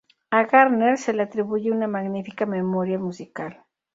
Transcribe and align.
A 0.31 0.45
Garner 0.45 0.97
se 0.97 1.13
le 1.13 1.21
atribuye 1.21 1.69
una 1.69 1.85
magnífica 1.85 2.47
memoria 2.47 2.97
musical. 2.97 3.63